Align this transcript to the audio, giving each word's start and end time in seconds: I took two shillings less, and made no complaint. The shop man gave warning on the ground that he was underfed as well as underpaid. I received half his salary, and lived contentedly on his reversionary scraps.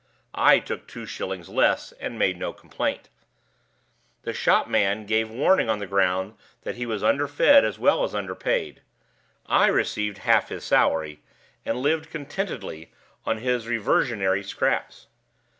I 0.33 0.57
took 0.57 0.87
two 0.87 1.05
shillings 1.05 1.47
less, 1.47 1.91
and 1.99 2.17
made 2.17 2.35
no 2.39 2.53
complaint. 2.53 3.09
The 4.23 4.33
shop 4.33 4.67
man 4.67 5.05
gave 5.05 5.29
warning 5.29 5.69
on 5.69 5.77
the 5.77 5.85
ground 5.85 6.33
that 6.63 6.73
he 6.73 6.87
was 6.87 7.03
underfed 7.03 7.63
as 7.63 7.77
well 7.77 8.03
as 8.03 8.15
underpaid. 8.15 8.81
I 9.45 9.67
received 9.67 10.17
half 10.17 10.49
his 10.49 10.63
salary, 10.63 11.21
and 11.67 11.77
lived 11.81 12.09
contentedly 12.09 12.91
on 13.27 13.37
his 13.37 13.67
reversionary 13.67 14.41
scraps. 14.41 15.05